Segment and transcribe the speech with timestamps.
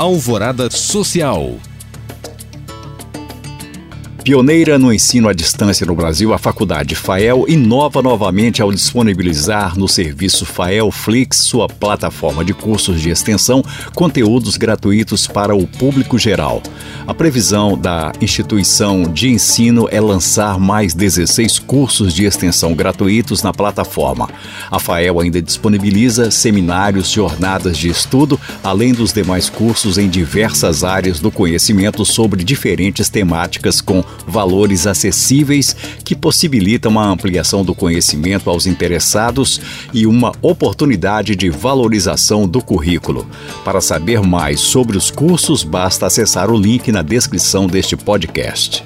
[0.00, 1.69] Alvorada Social.
[4.22, 9.88] Pioneira no ensino à distância no Brasil, a Faculdade FAEL inova novamente ao disponibilizar no
[9.88, 13.64] serviço FAEL Flix, sua plataforma de cursos de extensão,
[13.94, 16.62] conteúdos gratuitos para o público geral.
[17.06, 23.54] A previsão da instituição de ensino é lançar mais 16 cursos de extensão gratuitos na
[23.54, 24.28] plataforma.
[24.70, 31.20] A FAEL ainda disponibiliza seminários, jornadas de estudo, além dos demais cursos em diversas áreas
[31.20, 35.74] do conhecimento sobre diferentes temáticas com valores acessíveis
[36.04, 39.60] que possibilitam a ampliação do conhecimento aos interessados
[39.92, 43.26] e uma oportunidade de valorização do currículo.
[43.64, 48.84] Para saber mais sobre os cursos, basta acessar o link na descrição deste podcast.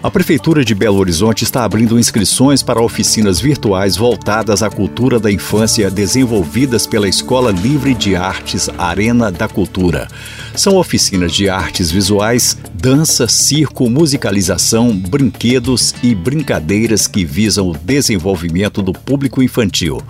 [0.00, 5.30] A Prefeitura de Belo Horizonte está abrindo inscrições para oficinas virtuais voltadas à cultura da
[5.30, 10.06] infância desenvolvidas pela Escola Livre de Artes Arena da Cultura.
[10.54, 18.80] São oficinas de artes visuais, dança, circo, musicalização, brinquedos e brincadeiras que visam o desenvolvimento
[18.80, 20.00] do público infantil.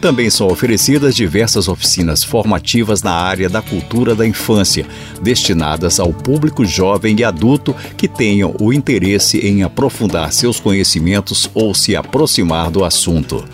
[0.00, 4.86] Também são oferecidas diversas oficinas formativas na área da cultura da infância,
[5.20, 11.74] destinadas ao público jovem e adulto que tenham o interesse em aprofundar seus conhecimentos ou
[11.74, 13.44] se aproximar do assunto.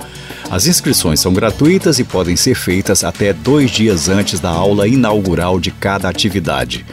[0.50, 5.58] As inscrições são gratuitas e podem ser feitas até dois dias antes da aula inaugural
[5.58, 6.84] de cada atividade.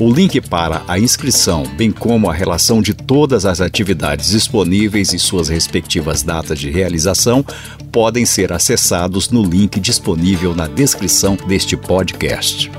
[0.00, 5.18] O link para a inscrição, bem como a relação de todas as atividades disponíveis e
[5.18, 7.44] suas respectivas datas de realização,
[7.90, 12.70] podem ser acessados no link disponível na descrição deste podcast.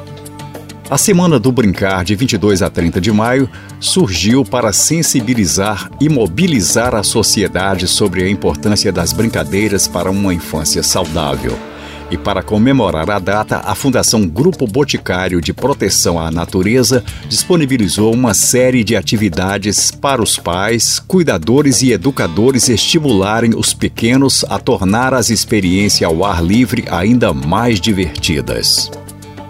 [0.89, 3.49] A Semana do Brincar, de 22 a 30 de maio,
[3.81, 10.81] surgiu para sensibilizar e mobilizar a sociedade sobre a importância das brincadeiras para uma infância
[10.81, 11.59] saudável.
[12.11, 18.33] E para comemorar a data, a Fundação Grupo Boticário de Proteção à Natureza disponibilizou uma
[18.33, 25.29] série de atividades para os pais, cuidadores e educadores estimularem os pequenos a tornar as
[25.29, 28.89] experiências ao ar livre ainda mais divertidas.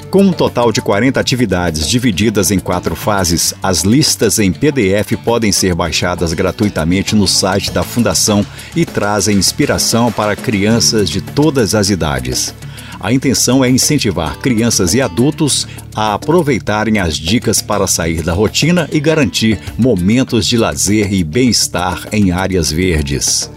[0.09, 5.51] Com um total de 40 atividades divididas em quatro fases, as listas em PDF podem
[5.51, 8.43] ser baixadas gratuitamente no site da Fundação
[8.75, 12.55] e trazem inspiração para crianças de todas as idades.
[12.99, 18.89] A intenção é incentivar crianças e adultos a aproveitarem as dicas para sair da rotina
[18.91, 23.49] e garantir momentos de lazer e bem-estar em áreas verdes.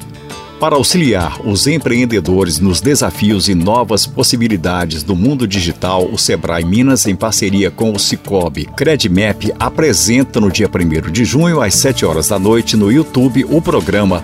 [0.63, 7.05] Para auxiliar os empreendedores nos desafios e novas possibilidades do mundo digital, o Sebrae Minas,
[7.05, 12.29] em parceria com o Cicobi Credmap, apresenta no dia 1 de junho, às 7 horas
[12.29, 14.23] da noite, no YouTube, o programa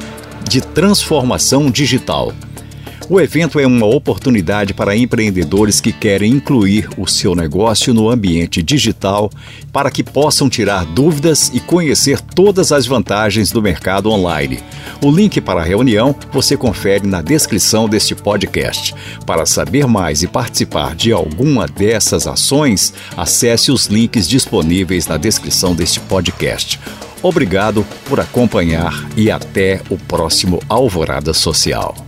[0.48, 2.32] de transformação digital.
[3.10, 8.62] O evento é uma oportunidade para empreendedores que querem incluir o seu negócio no ambiente
[8.62, 9.30] digital
[9.72, 14.60] para que possam tirar dúvidas e conhecer todas as vantagens do mercado online.
[15.02, 18.94] O link para a reunião você confere na descrição deste podcast.
[19.24, 25.74] Para saber mais e participar de alguma dessas ações, acesse os links disponíveis na descrição
[25.74, 26.78] deste podcast.
[27.22, 32.07] Obrigado por acompanhar e até o próximo Alvorada Social.